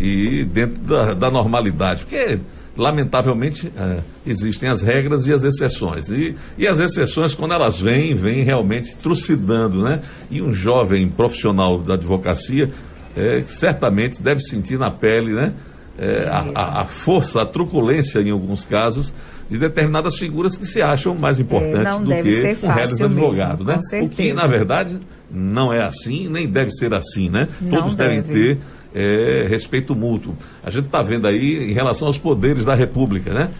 [0.00, 2.04] E dentro da, da normalidade.
[2.04, 2.38] Porque
[2.76, 6.08] lamentavelmente, é, existem as regras e as exceções.
[6.08, 10.00] E, e as exceções, quando elas vêm, vêm realmente trucidando, né?
[10.30, 12.68] E um jovem profissional da advocacia
[13.16, 15.54] é, certamente deve sentir na pele, né?
[15.98, 19.12] É, a, a, força, a truculência, em alguns casos,
[19.50, 23.82] de determinadas figuras que se acham mais é, importantes do que um réis advogado, mesmo,
[23.92, 24.00] né?
[24.02, 24.98] O que, na verdade,
[25.30, 27.46] não é assim, nem deve ser assim, né?
[27.60, 28.22] Não Todos deve.
[28.22, 28.58] devem ter
[28.94, 30.34] é, respeito mútuo.
[30.64, 33.50] A gente está vendo aí em relação aos poderes da República, né?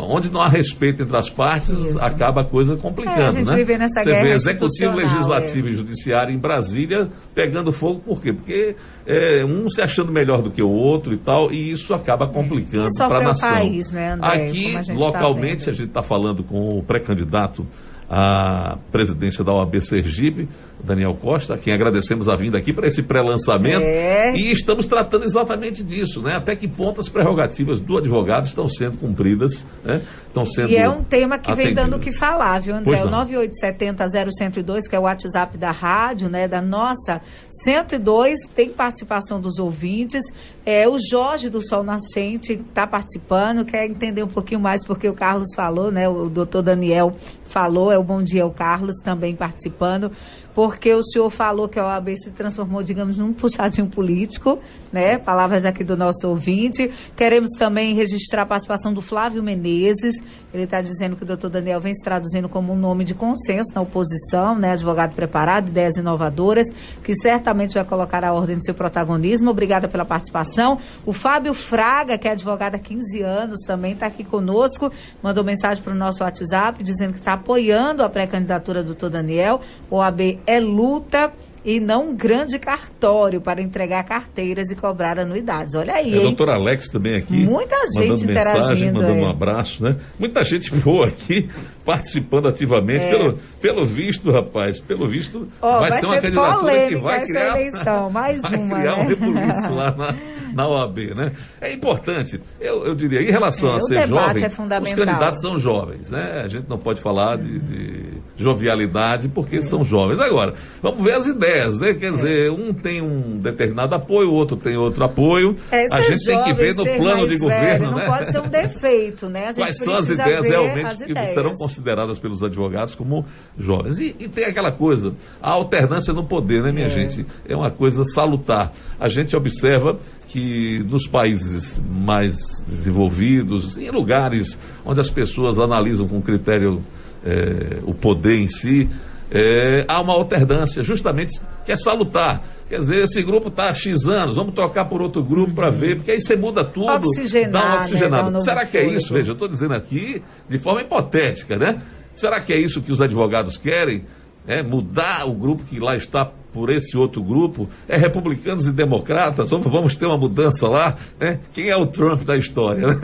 [0.00, 2.00] Onde não há respeito entre as partes, Isso.
[2.00, 3.56] acaba a coisa complicando, é, a gente né?
[3.56, 5.70] Vive nessa Você vê executivo, legislativo é.
[5.70, 8.32] e judiciário em Brasília pegando fogo, por quê?
[8.32, 12.26] Porque é, um se achando melhor do que o outro e tal, e isso acaba
[12.26, 12.28] é.
[12.28, 13.50] complicando para a nação.
[13.50, 17.66] País, né, André, Aqui, a localmente, tá a gente está falando com o pré-candidato
[18.08, 20.48] à presidência da OAB Sergipe,
[20.82, 23.82] Daniel Costa, a quem agradecemos a vinda aqui para esse pré-lançamento.
[23.84, 24.32] É.
[24.34, 26.36] E estamos tratando exatamente disso, né?
[26.36, 30.02] Até que ponto as prerrogativas do advogado estão sendo cumpridas, né?
[30.26, 31.74] Estão sendo E é um tema que atendidas.
[31.74, 33.02] vem dando o que falar, viu, André?
[33.02, 36.46] O 9870-0102, que é o WhatsApp da rádio, né?
[36.46, 37.20] Da nossa
[37.64, 40.22] 102, tem participação dos ouvintes.
[40.64, 45.14] É, o Jorge do Sol Nascente está participando, quer entender um pouquinho mais porque o
[45.14, 46.08] Carlos falou, né?
[46.08, 47.12] O doutor Daniel
[47.52, 50.10] falou, é o Bom Dia, o Carlos também participando
[50.58, 54.58] porque o senhor falou que a OAB se transformou, digamos, num puxadinho político,
[54.92, 55.16] né?
[55.16, 56.90] Palavras aqui do nosso ouvinte.
[57.16, 60.20] Queremos também registrar a participação do Flávio Menezes.
[60.52, 63.72] Ele está dizendo que o doutor Daniel vem se traduzindo como um nome de consenso
[63.72, 64.72] na oposição, né?
[64.72, 66.68] Advogado preparado, ideias inovadoras,
[67.04, 69.50] que certamente vai colocar a ordem do seu protagonismo.
[69.50, 70.80] Obrigada pela participação.
[71.06, 74.90] O Fábio Fraga, que é advogado há 15 anos, também está aqui conosco.
[75.22, 79.60] Mandou mensagem para o nosso WhatsApp dizendo que está apoiando a pré-candidatura do doutor Daniel.
[79.88, 81.30] OAB é luta
[81.62, 85.74] e não um grande cartório para entregar carteiras e cobrar anuidades.
[85.74, 86.14] Olha aí.
[86.16, 87.44] É, doutor Alex também aqui.
[87.44, 88.94] Muita gente mandando mensagem, interagindo.
[88.94, 89.96] mandando um abraço, né?
[90.18, 91.48] Muita gente boa aqui
[91.88, 93.02] participando ativamente.
[93.04, 93.10] É.
[93.10, 97.24] Pelo, pelo visto, rapaz, pelo visto, Ó, vai, vai ser uma ser candidatura que vai
[97.24, 99.08] criar, eleição, mais vai uma, criar um né?
[99.08, 100.14] rebuliço lá na,
[100.54, 101.32] na OAB, né?
[101.62, 105.56] É importante, eu, eu diria, em relação É, a ser jovem, é os candidatos são
[105.56, 106.42] jovens, né?
[106.44, 108.04] A gente não pode falar de, de
[108.36, 110.20] jovialidade porque são jovens.
[110.20, 111.94] Agora, vamos ver as ideias, né?
[111.94, 115.56] Quer dizer, um tem um determinado apoio, o outro tem outro apoio.
[115.72, 118.06] É, a gente tem que jovem, ver no plano de velho, governo, Não né?
[118.06, 119.46] pode ser um defeito, né?
[119.46, 121.30] A gente Quais são as ideias realmente as que ideias.
[121.30, 121.77] serão consideradas
[122.18, 123.24] pelos advogados como
[123.58, 123.98] jovens?
[123.98, 125.12] E, e tem aquela coisa,
[125.42, 126.88] a alternância no poder, né, minha É.
[126.88, 127.26] gente?
[127.48, 128.72] É uma coisa salutar.
[128.98, 129.96] A gente observa
[130.28, 132.36] que nos países mais
[132.66, 136.82] desenvolvidos, em lugares onde as pessoas analisam com critério
[137.24, 138.88] eh, o poder em si,
[139.30, 142.42] eh, há uma alternância, justamente que é salutar.
[142.68, 145.96] Quer dizer, esse grupo está há X anos, vamos trocar por outro grupo para ver,
[145.96, 148.16] porque aí você muda tudo, Oxigenar, dá uma né, oxigenada.
[148.16, 149.12] dar um novo Será que é isso?
[149.12, 151.80] Veja, eu estou dizendo aqui de forma hipotética, né?
[152.12, 154.04] Será que é isso que os advogados querem?
[154.46, 157.68] É mudar o grupo que lá está por esse outro grupo?
[157.86, 159.50] É republicanos e democratas?
[159.50, 160.96] Vamos, vamos ter uma mudança lá?
[161.20, 161.38] né?
[161.52, 162.86] Quem é o Trump da história?
[162.86, 162.98] né?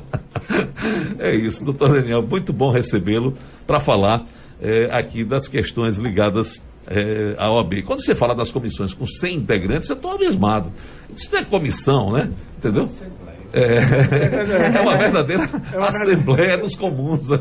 [1.18, 3.34] É isso, doutor Daniel, muito bom recebê-lo
[3.66, 4.24] para falar
[4.60, 7.82] é, aqui das questões ligadas é, à OAB.
[7.86, 10.72] Quando você fala das comissões com 100 integrantes, eu estou abismado.
[11.14, 12.30] Isso não é comissão, né?
[12.58, 12.84] Entendeu?
[13.52, 15.48] É, é uma verdadeira
[15.80, 17.28] Assembleia dos Comuns.
[17.28, 17.38] né?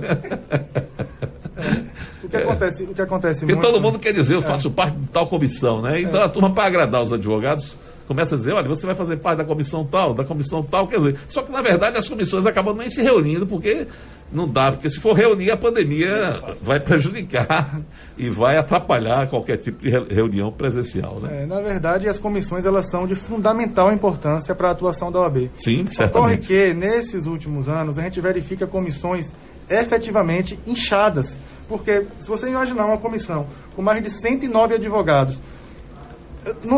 [2.23, 3.67] O que acontece, o que acontece Porque muito...
[3.67, 6.01] todo mundo quer dizer, eu faço parte de tal comissão, né?
[6.01, 7.75] Então a turma, para agradar os advogados,
[8.09, 10.97] começa a dizer, olha, você vai fazer parte da comissão tal, da comissão tal, quer
[10.97, 13.85] dizer, só que na verdade as comissões acabam nem se reunindo, porque
[14.33, 17.81] não dá, porque se for reunir, a pandemia vai prejudicar
[18.17, 21.43] e vai atrapalhar qualquer tipo de re- reunião presencial, né?
[21.43, 25.49] É, na verdade, as comissões elas são de fundamental importância para a atuação da OAB.
[25.55, 26.47] Sim, Ocorre certamente.
[26.47, 29.31] que, nesses últimos anos, a gente verifica comissões
[29.69, 31.39] efetivamente inchadas.
[31.67, 33.45] Porque, se você imaginar uma comissão
[33.75, 35.39] com mais de 109 advogados,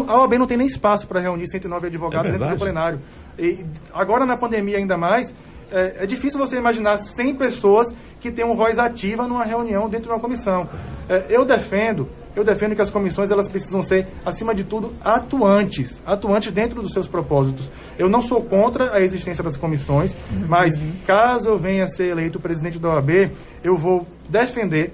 [0.08, 3.00] a OAB não tem nem espaço para reunir 109 advogados É dentro do plenário.
[3.38, 5.34] E agora, na pandemia, ainda mais,
[5.72, 7.88] é, é difícil você imaginar 100 pessoas
[8.20, 10.68] que tenham voz ativa numa reunião dentro de uma comissão.
[11.10, 16.02] É, eu defendo, eu defendo que as comissões elas precisam ser, acima de tudo, atuantes,
[16.06, 17.70] atuantes dentro dos seus propósitos.
[17.98, 20.16] Eu não sou contra a existência das comissões,
[20.48, 20.74] mas
[21.08, 23.32] caso eu venha a ser eleito presidente da OAB,
[23.64, 24.94] eu vou defender,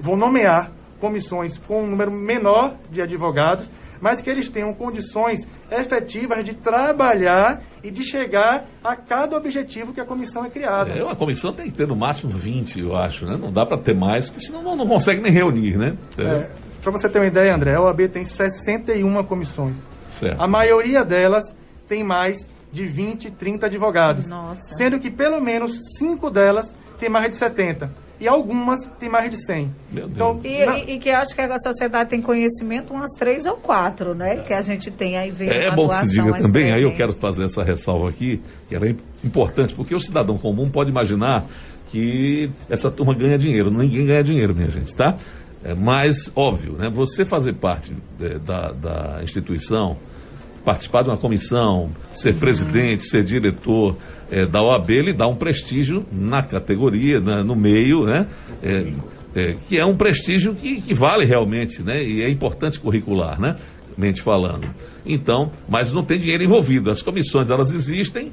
[0.00, 6.44] vou nomear comissões com um número menor de advogados, mas que eles tenham condições efetivas
[6.44, 10.90] de trabalhar e de chegar a cada objetivo que a comissão é criada.
[10.90, 13.36] É, uma comissão tem que ter no máximo 20, eu acho, né?
[13.36, 15.96] Não dá para ter mais, porque senão não, não consegue nem reunir, né?
[16.12, 16.46] Entendeu?
[16.82, 19.78] Para você ter uma ideia, André, a OAB tem 61 comissões.
[20.08, 20.40] Certo.
[20.40, 21.44] A maioria delas
[21.86, 22.36] tem mais
[22.72, 24.28] de 20, 30 advogados.
[24.28, 24.76] Nossa.
[24.76, 27.90] Sendo que pelo menos 5 delas têm mais de 70.
[28.20, 29.70] E algumas têm mais de 100.
[29.92, 30.12] Meu Deus.
[30.12, 33.46] Então, E, na- e- e que eu acho que a sociedade tem conhecimento umas três
[33.46, 34.38] ou quatro, né?
[34.38, 36.82] Que a gente tem aí vendo É uma bom que se diga mais também, aí
[36.82, 36.96] eu presente.
[36.96, 41.44] quero fazer essa ressalva aqui, que ela é importante, porque o cidadão comum pode imaginar
[41.90, 43.70] que essa turma ganha dinheiro.
[43.70, 45.14] Ninguém ganha dinheiro, minha gente, tá?
[45.64, 49.96] É, mas, óbvio, né, você fazer parte é, da, da instituição,
[50.64, 53.96] participar de uma comissão, ser presidente, ser diretor
[54.30, 58.26] é, da OAB, ele dá um prestígio na categoria, na- no meio, né?
[58.62, 58.92] É,
[59.34, 62.02] é, que é um prestígio que, que vale realmente, né?
[62.02, 63.54] E é importante curricular, né?
[63.96, 64.64] Mente falando.
[65.04, 66.88] Então, mas não tem dinheiro envolvido.
[66.88, 68.30] As comissões, elas existem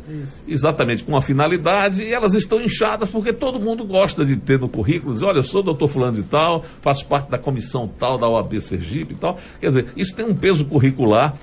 [0.47, 4.69] exatamente com uma finalidade e elas estão inchadas porque todo mundo gosta de ter no
[4.69, 8.29] currículo, dizer, olha, eu sou doutor fulano de tal, faço parte da comissão tal da
[8.29, 9.37] OAB Sergipe e tal.
[9.59, 11.33] Quer dizer, isso tem um peso curricular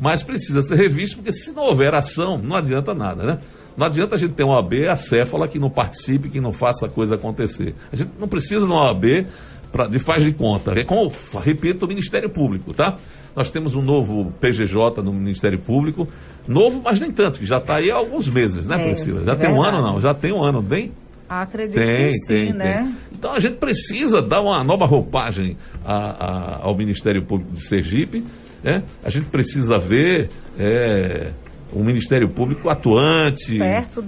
[0.00, 3.38] mas precisa ser revisto, porque se não houver ação, não adianta nada, né?
[3.76, 6.88] Não adianta a gente ter uma OAB acéfala que não participe, que não faça a
[6.88, 7.74] coisa acontecer.
[7.92, 9.26] A gente não precisa de uma OAB
[9.70, 10.72] pra, de faz de conta.
[10.72, 11.10] É como,
[11.40, 12.96] repito, o Ministério Público, tá?
[13.34, 16.08] Nós temos um novo PGJ no Ministério Público,
[16.48, 19.24] novo, mas nem tanto, que já está aí há alguns meses, né, É, Priscila?
[19.24, 20.00] Já é tem um ano, não?
[20.00, 20.90] Já tem um ano, bem?
[21.28, 22.82] Acredito Tem, que sim, tem, né?
[22.82, 22.96] tem.
[23.16, 28.24] Então a gente precisa dar uma nova roupagem a- a- ao Ministério Público de Sergipe.
[28.62, 28.82] Né?
[29.04, 31.32] A gente precisa ver é,
[31.72, 33.58] um Ministério Público atuante,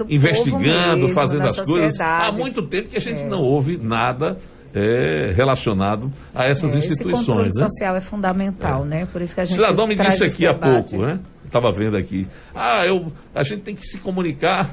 [0.09, 2.01] investigando, mesmo, fazendo as coisas.
[2.01, 3.29] Há muito tempo que a gente É.
[3.29, 4.37] não ouve nada
[4.75, 7.13] é, relacionado a essas É, esse controle
[7.47, 7.57] instituições.
[7.57, 7.67] Né?
[7.69, 8.89] social é fundamental, É.
[8.89, 9.07] né?
[9.07, 11.21] Por isso que a O gente cidadão me traz disse aqui há pouco, né?
[11.45, 12.27] Estava vendo aqui.
[12.55, 14.71] Ah, eu, a gente tem que se comunicar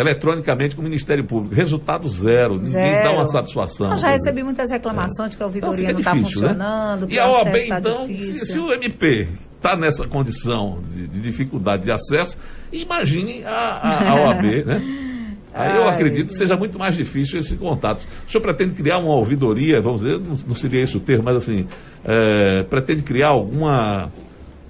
[0.00, 1.54] eletronicamente com o Ministério Público.
[1.54, 2.54] Resultado zero.
[2.54, 3.04] Ninguém Zero.
[3.04, 3.90] dá uma satisfação.
[3.90, 6.22] Eu já recebi muitas reclamações de que a ouvidoria não está né?
[6.22, 11.06] funcionando, que E a OAB, está então, se, se o MP está nessa condição de,
[11.06, 12.38] de dificuldade de acesso,
[12.72, 15.06] imagine a, a, a OAB, né?
[15.52, 18.06] Aí eu acredito que seja muito mais difícil esse contato.
[18.26, 21.36] O senhor pretende criar uma ouvidoria, vamos dizer, não, não seria esse o termo, mas
[21.38, 21.66] assim,
[22.04, 24.10] é, pretende criar alguma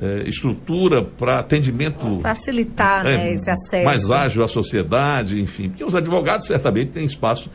[0.00, 3.84] é, estrutura para atendimento Facilitar é, né, esse acesso.
[3.84, 5.68] mais ágil à sociedade, enfim.
[5.68, 7.50] Porque os advogados certamente têm espaço,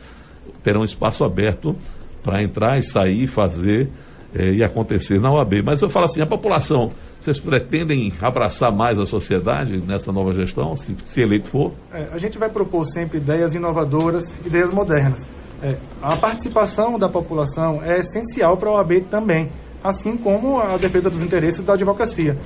[0.62, 1.76] terão espaço aberto
[2.22, 3.88] para entrar e sair, fazer
[4.34, 5.62] eh, e acontecer na OAB.
[5.64, 10.74] Mas eu falo assim, a população, vocês pretendem abraçar mais a sociedade nessa nova gestão,
[10.76, 11.72] se, se eleito for?
[11.92, 15.26] É, a gente vai propor sempre ideias inovadoras, ideias modernas.
[15.62, 19.50] É, a participação da população é essencial para a OAB também,
[19.82, 22.36] assim como a defesa dos interesses da advocacia.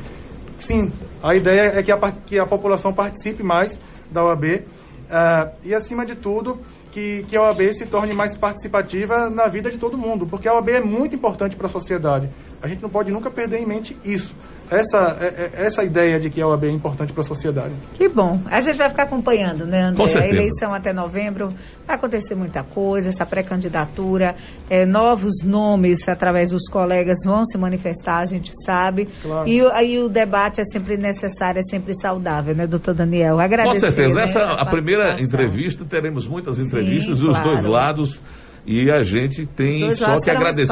[0.58, 3.78] Sim, a ideia é que a, que a população participe mais
[4.10, 4.64] da OAB
[5.10, 6.60] ah, e, acima de tudo,
[6.92, 10.54] que, que a OAB se torne mais participativa na vida de todo mundo, porque a
[10.54, 12.28] OAB é muito importante para a sociedade.
[12.62, 14.34] A gente não pode nunca perder em mente isso.
[14.70, 17.74] Essa, é- é- essa ideia de que a OAB é importante para a sociedade.
[17.94, 18.40] Que bom.
[18.46, 19.96] A gente vai ficar acompanhando, né, André?
[19.96, 20.32] Com certeza.
[20.32, 21.48] A eleição até novembro.
[21.86, 24.34] Vai acontecer muita coisa, essa pré-candidatura,
[24.68, 29.08] eh, novos nomes através dos colegas vão se manifestar, a gente sabe.
[29.22, 29.48] Claro.
[29.48, 33.34] E o- aí o debate é sempre necessário, é sempre saudável, né, doutor Daniel?
[33.36, 33.80] Com Agradecer.
[33.92, 34.16] certeza.
[34.18, 37.50] né, Essa a primeira entrevista, teremos muitas entrevistas dos claro.
[37.50, 38.22] dois lados.
[38.66, 40.66] E a gente tem só que agradecer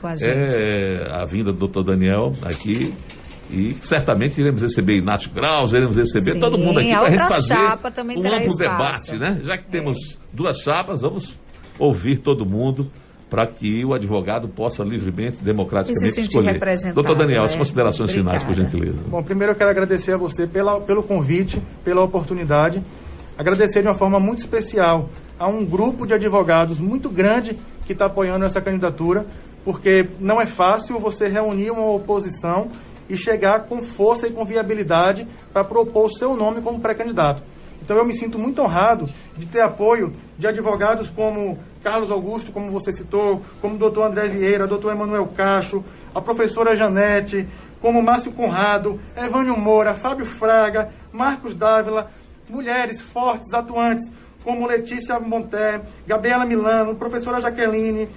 [0.00, 0.56] com a gente.
[0.56, 2.94] é, a vinda do doutor Daniel aqui.
[3.50, 7.20] E certamente iremos receber Inácio Graus, iremos receber Sim, todo mundo aqui para a gente
[7.20, 8.58] outra fazer chapa também um amplo espaço.
[8.58, 9.40] debate, né?
[9.42, 11.34] Já que temos duas chapas, vamos
[11.78, 12.90] ouvir todo mundo
[13.30, 16.58] para que o advogado possa livremente, democraticamente se escolher.
[16.94, 17.58] Doutor Daniel, as né?
[17.58, 18.70] considerações finais, por Obrigada.
[18.72, 19.04] gentileza.
[19.08, 22.82] Bom, primeiro eu quero agradecer a você pela, pelo convite, pela oportunidade.
[23.36, 27.56] Agradecer de uma forma muito especial a um grupo de advogados muito grande
[27.86, 29.24] que está apoiando essa candidatura,
[29.64, 32.68] porque não é fácil você reunir uma oposição
[33.08, 37.42] e chegar com força e com viabilidade para propor o seu nome como pré-candidato.
[37.82, 42.70] Então eu me sinto muito honrado de ter apoio de advogados como Carlos Augusto, como
[42.70, 45.82] você citou, como o doutor André Vieira, doutor Emanuel Cacho,
[46.14, 47.48] a professora Janete,
[47.80, 52.10] como Márcio Conrado, Evânio Moura, Fábio Fraga, Marcos Dávila,
[52.48, 54.10] mulheres fortes, atuantes,
[54.44, 58.08] como Letícia Monté, Gabriela Milano, professora Jaqueline,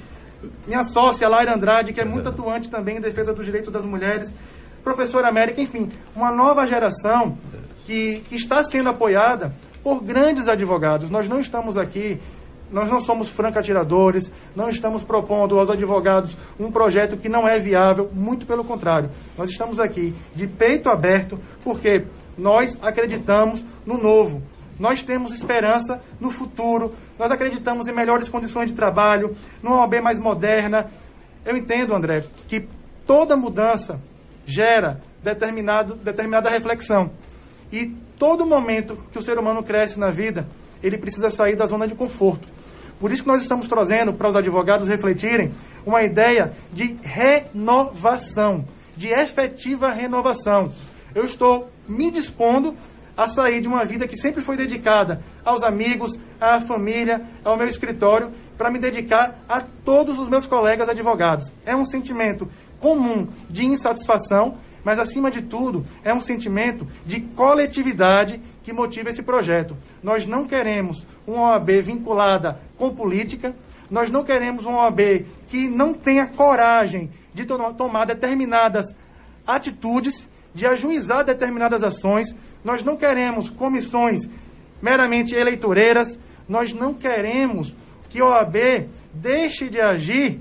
[0.68, 4.34] minha sócia Laira Andrade, que é muito atuante também em defesa dos direitos das mulheres,
[4.84, 7.38] professora América, enfim, uma nova geração
[7.86, 11.10] que, que está sendo apoiada por grandes advogados.
[11.10, 12.20] Nós não estamos aqui,
[12.72, 18.10] nós não somos franco-atiradores, não estamos propondo aos advogados um projeto que não é viável,
[18.14, 19.10] muito pelo contrário.
[19.38, 22.06] Nós estamos aqui de peito aberto porque
[22.38, 24.42] nós acreditamos no novo.
[24.80, 30.18] Nós temos esperança no futuro, nós acreditamos em melhores condições de trabalho, numa OAB mais
[30.18, 30.90] moderna.
[31.46, 32.68] Eu entendo, André, que
[33.06, 34.00] toda mudança
[34.52, 37.12] gera determinado, determinada reflexão.
[37.72, 37.88] E
[38.18, 40.46] todo momento que o ser humano cresce na vida,
[40.84, 42.48] ele precisa sair da zona de conforto.
[43.00, 45.52] Por isso que nós estamos trazendo para os advogados refletirem
[45.86, 50.72] uma ideia de renovação, de efetiva renovação.
[51.16, 52.76] Eu estou me dispondo
[53.18, 57.68] a sair de uma vida que sempre foi dedicada aos amigos, à família, ao meu
[57.68, 61.52] escritório, para me dedicar a todos os meus colegas advogados.
[61.66, 62.48] É um sentimento
[62.82, 69.22] comum de insatisfação, mas acima de tudo, é um sentimento de coletividade que motiva esse
[69.22, 69.78] projeto.
[70.02, 73.56] Nós não queremos uma OAB vinculada com política,
[73.90, 78.86] nós não queremos uma OAB que não tenha coragem de to- tomar determinadas
[79.46, 82.36] atitudes, de ajuizar determinadas ações.
[82.64, 84.28] Nós não queremos comissões
[84.82, 87.74] meramente eleitoreiras, nós não queremos
[88.10, 90.40] que a OAB deixe de agir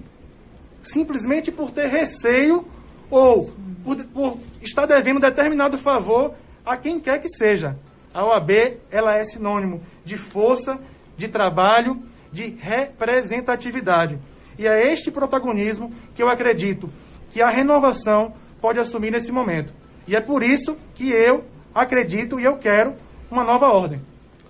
[0.83, 2.67] simplesmente por ter receio
[3.11, 3.53] ou
[3.85, 7.77] por, por estar devendo determinado favor a quem quer que seja.
[8.13, 8.51] A OAB
[8.91, 10.81] ela é sinônimo de força,
[11.17, 14.19] de trabalho, de representatividade.
[14.59, 16.91] E é este protagonismo que eu acredito
[17.33, 19.73] que a renovação pode assumir nesse momento.
[20.07, 22.95] E é por isso que eu acredito e eu quero
[23.31, 24.01] uma nova ordem.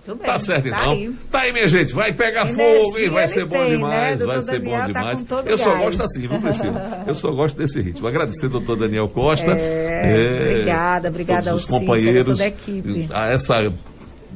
[0.07, 0.91] Bem, Tá certo, tá então.
[0.93, 1.11] aí.
[1.31, 1.93] Tá aí, minha gente.
[1.93, 3.69] Vai pegar Energia fogo e vai ele ser bom tem, né?
[3.75, 4.19] demais.
[4.19, 5.25] Doutor Vai ser Daniel bom tá demais.
[5.45, 5.83] Eu só gás.
[5.85, 7.03] gosto assim, viu, Priscila?
[7.07, 8.07] Eu só gosto desse ritmo.
[8.07, 9.51] Agradecer doutor Daniel Costa.
[9.51, 12.25] É, obrigada, obrigada todos os ao Cícero, companheiros.
[12.39, 13.07] toda a equipe.
[13.13, 13.55] A essa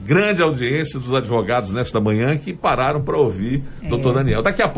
[0.04, 4.44] grande audiência dos advogados nesta manhã que pararam para ouvir o doutor Daniel.
[4.44, 4.74] Daqui a pouco.